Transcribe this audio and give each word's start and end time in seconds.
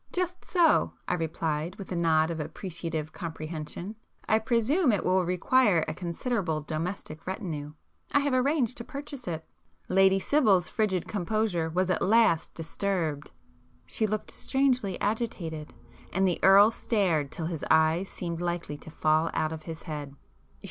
"Just 0.11 0.43
so;" 0.43 0.93
I 1.07 1.13
replied 1.13 1.75
with 1.75 1.91
a 1.91 1.95
nod 1.95 2.31
of 2.31 2.39
appreciative 2.39 3.13
comprehension—"I 3.13 4.39
presume 4.39 4.91
it 4.91 5.05
will 5.05 5.23
require 5.25 5.85
a 5.87 5.93
considerable 5.93 6.59
domestic 6.61 7.27
retinue. 7.27 7.73
I 8.11 8.21
have 8.21 8.33
arranged 8.33 8.77
to 8.77 8.83
purchase 8.83 9.27
it." 9.27 9.45
Lady 9.89 10.17
Sibyl's 10.17 10.69
frigid 10.69 11.07
composure 11.07 11.69
was 11.69 11.91
at 11.91 12.01
last 12.01 12.55
disturbed—she 12.55 14.07
looked 14.07 14.31
strangely 14.31 14.99
agitated,—and 14.99 16.27
the 16.27 16.39
Earl 16.43 16.71
stared 16.71 17.29
till 17.31 17.45
his 17.45 17.63
eyes 17.69 18.09
seemed 18.09 18.41
likely 18.41 18.77
to 18.79 18.89
fall 18.89 19.29
out 19.35 19.51
of 19.51 19.61
his 19.69 19.83
head. 19.83 20.15